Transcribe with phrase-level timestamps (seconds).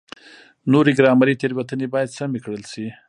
[0.71, 2.87] نورې ګرامري تېروتنې باید سمې کړل شي.